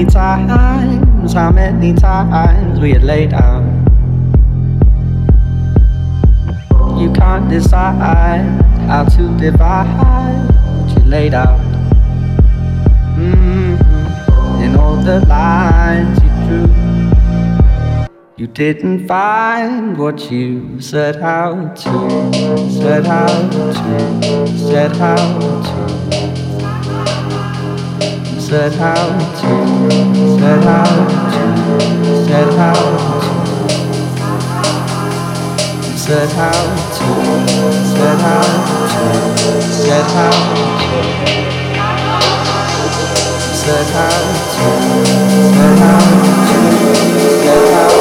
many 0.00 0.12
times, 0.12 1.34
how 1.34 1.50
many 1.50 1.92
times 1.92 2.80
we 2.80 2.92
had 2.92 3.02
laid 3.02 3.34
out? 3.34 3.62
You 6.98 7.12
can't 7.12 7.50
decide 7.50 8.62
how 8.88 9.04
to 9.04 9.36
divide 9.36 10.48
what 10.78 10.96
you 10.96 11.04
laid 11.04 11.34
out. 11.34 11.60
Mm-hmm. 13.18 14.62
And 14.62 14.76
all 14.76 14.96
the 14.96 15.20
lines 15.26 16.18
you 16.22 16.30
drew, 16.46 16.68
you 18.38 18.46
didn't 18.46 19.06
find 19.06 19.98
what 19.98 20.30
you 20.30 20.80
set 20.80 21.16
out 21.16 21.76
to, 21.76 22.32
set 22.70 23.04
out 23.04 23.52
to, 23.52 24.56
set 24.56 24.96
out 24.96 25.64
to 25.66 25.79
Set 28.50 28.80
out, 28.80 29.14
to. 29.36 29.52
set 30.40 30.66
out, 30.66 31.06
to. 31.30 31.46
set 32.26 32.50
out, 32.58 32.82
to. 32.90 33.78
set 35.96 36.34
out, 36.34 36.74
to. 36.96 37.08
set 37.94 38.18
out, 38.26 38.50
to. 38.90 39.54
set 39.70 40.10
out. 40.16 40.34
to. 40.42 41.06
Set 43.54 43.94
out, 43.94 44.18
to. 44.50 44.66
set 45.54 45.78
out, 45.78 46.10
set 47.44 47.72
out. 47.72 47.99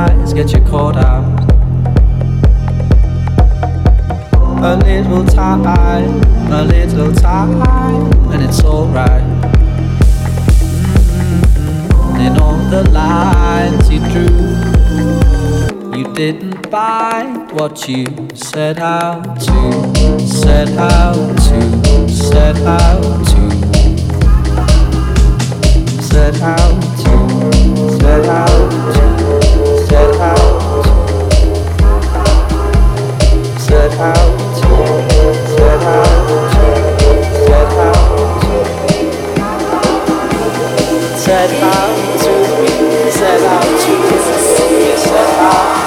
eyes 0.00 0.32
get 0.32 0.52
you 0.52 0.60
caught 0.60 0.96
out. 0.96 1.24
A 4.62 4.76
little 4.76 5.24
time, 5.24 6.22
a 6.52 6.62
little 6.64 7.12
time, 7.14 7.62
and 8.32 8.42
it's 8.42 8.62
alright. 8.62 9.22
And 12.14 12.22
In 12.26 12.42
all 12.42 12.60
the 12.74 12.82
lines 12.90 13.90
you 13.92 14.00
drew, 14.12 14.38
you 15.98 16.06
didn't 16.14 16.70
buy 16.70 17.24
what 17.52 17.88
you 17.88 18.06
set 18.34 18.78
out 18.78 19.40
to, 19.46 20.26
set 20.26 20.68
out 20.78 21.36
to, 21.46 22.08
set 22.08 22.56
out 22.78 23.26
to, 23.30 23.42
set 26.02 26.32
out 26.42 26.80
to, 26.80 26.80
set 26.82 26.86
out 26.86 26.90
to. 27.02 27.70
Set 28.00 28.24
out 28.26 28.94
to 28.94 29.39
set 41.30 41.62
out 41.62 42.18
to, 42.18 42.30
be, 42.60 43.10
set 43.10 43.40
out 43.42 43.62
to, 43.80 43.92
be, 44.10 44.96
set 44.96 45.38
out. 45.38 45.79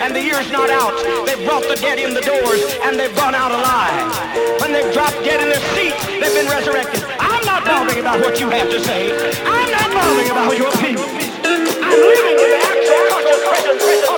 And 0.00 0.14
the 0.14 0.22
year's 0.22 0.50
not 0.52 0.70
out, 0.70 0.92
they've 1.26 1.44
brought 1.46 1.64
the 1.64 1.76
dead 1.76 1.98
in 1.98 2.14
the 2.14 2.20
doors, 2.20 2.62
and 2.84 2.98
they've 2.98 3.14
gone 3.16 3.34
out 3.34 3.50
alive. 3.50 4.08
When 4.60 4.72
they've 4.72 4.92
dropped 4.92 5.18
dead 5.24 5.40
in 5.40 5.48
their 5.48 5.64
seats, 5.74 6.04
they've 6.06 6.34
been 6.34 6.50
resurrected. 6.50 7.02
I'm 7.18 7.44
not 7.44 7.64
bothering 7.64 8.00
about 8.00 8.20
what 8.20 8.40
you 8.40 8.48
have 8.50 8.70
to 8.70 8.80
say. 8.80 9.10
I'm 9.44 9.70
not 9.70 9.88
bothering 9.92 10.30
about 10.30 10.56
your 10.56 10.68
opinion. 10.68 11.08
I'm 11.42 12.00
living 12.04 12.38
in 12.38 12.50
the 12.52 12.60
actual 12.68 13.38
presence 13.48 13.82
of 14.08 14.17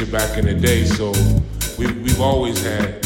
back 0.00 0.38
in 0.38 0.46
the 0.46 0.54
day, 0.54 0.84
so 0.84 1.12
we, 1.78 1.86
we've 2.02 2.20
always 2.20 2.62
had 2.64 3.01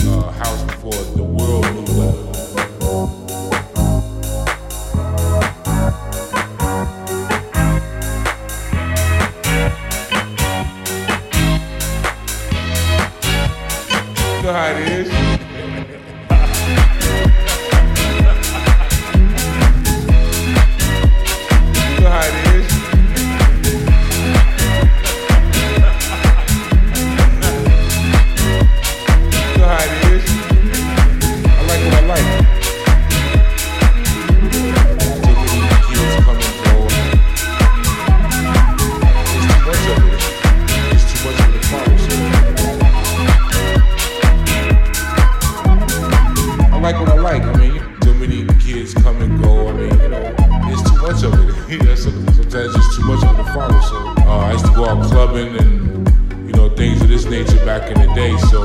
from 53.26 53.36
the 53.36 53.44
father. 53.52 53.80
So 53.82 53.96
uh, 54.22 54.48
I 54.48 54.52
used 54.52 54.66
to 54.66 54.72
go 54.72 54.86
out 54.86 55.04
clubbing 55.04 55.56
and 55.56 56.48
you 56.48 56.54
know 56.54 56.68
things 56.70 57.02
of 57.02 57.08
this 57.08 57.24
nature 57.24 57.64
back 57.64 57.90
in 57.90 58.00
the 58.00 58.12
day. 58.14 58.36
So 58.50 58.60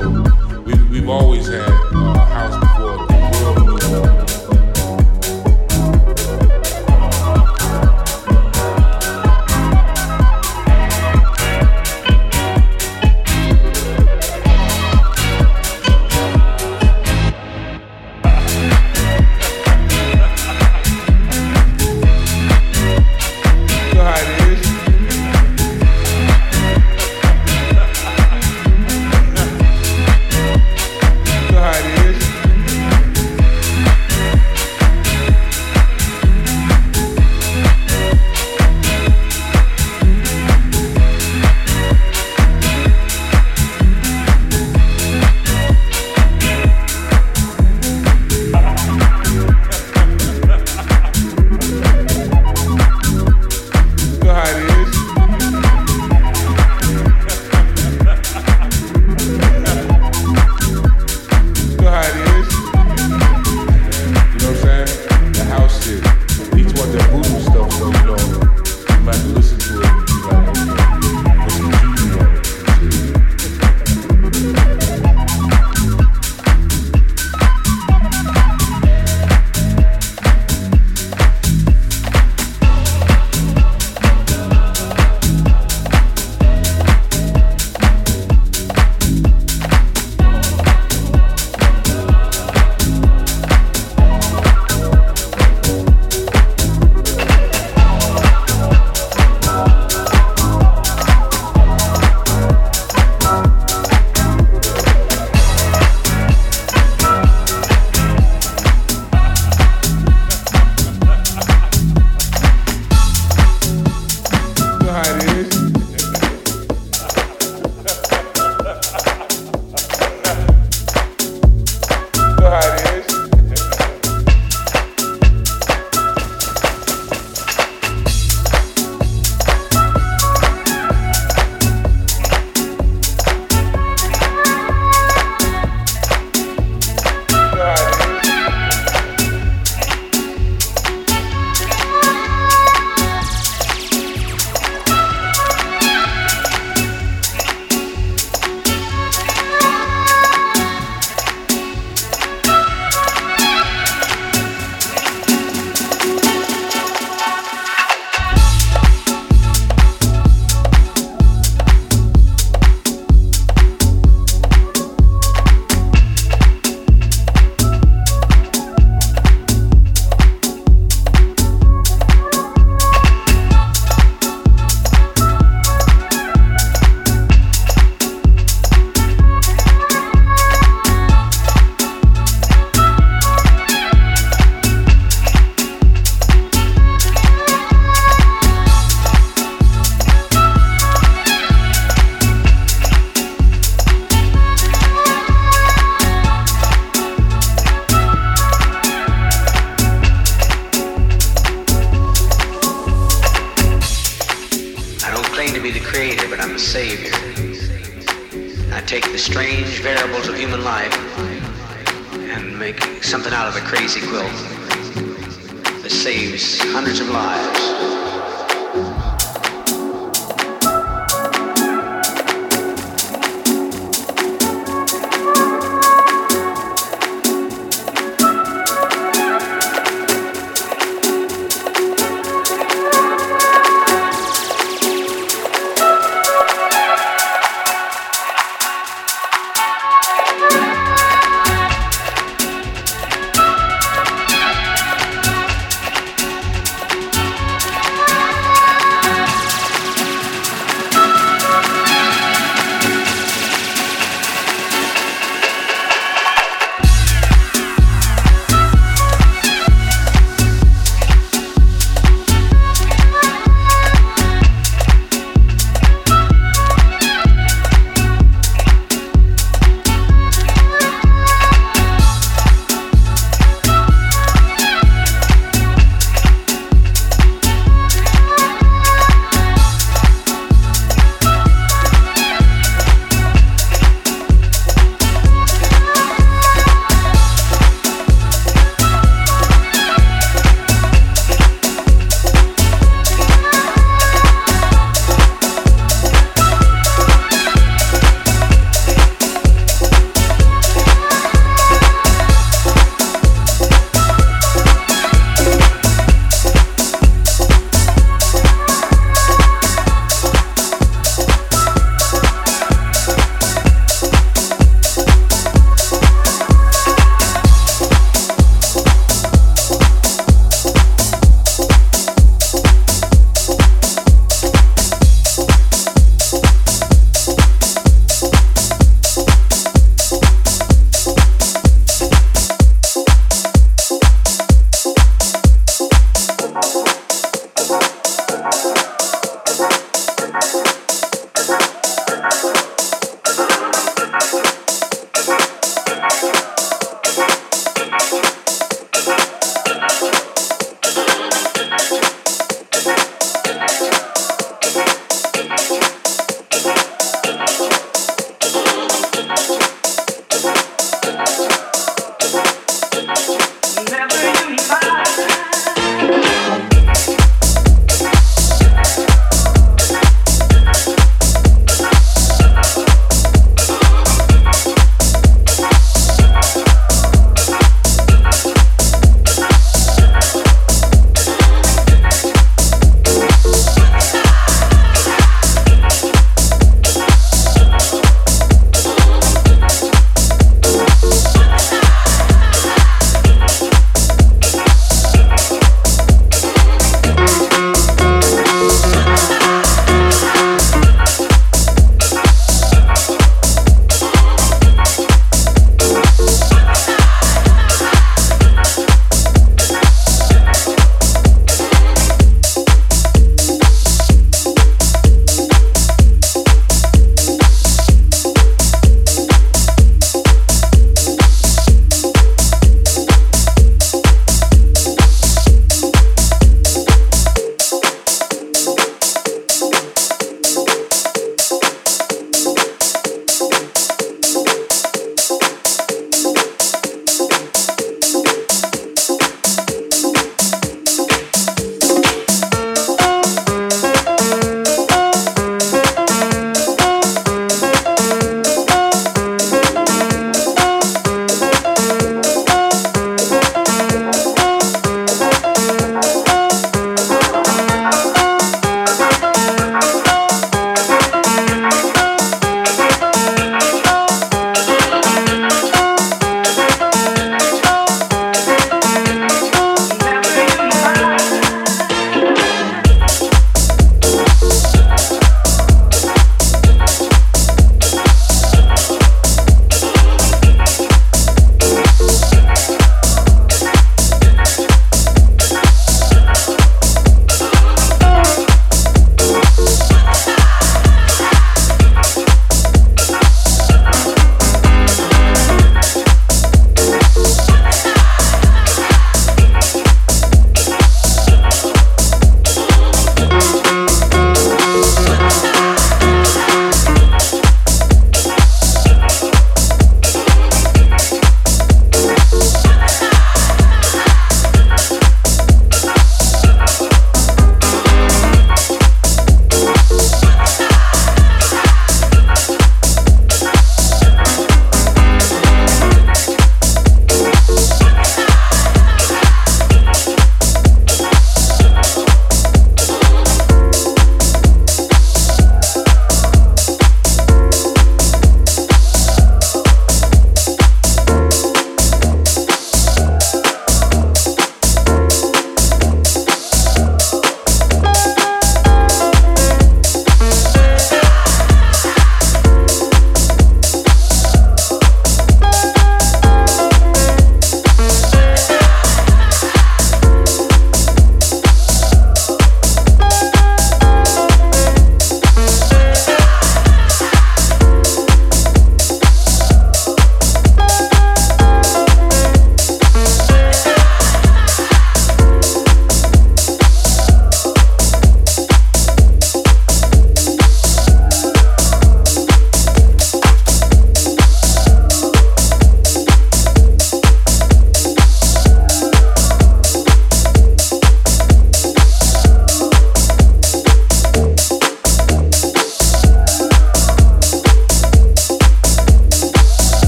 we've, 0.61 0.89
we've 0.89 1.09
always 1.09 1.47
had 1.47 1.67
uh, 1.67 1.97
a 1.97 2.11
uh, 2.11 2.25
house 2.25 2.59
before. 2.59 2.80